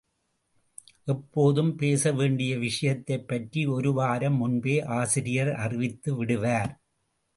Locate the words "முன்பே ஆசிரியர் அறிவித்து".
4.35-6.15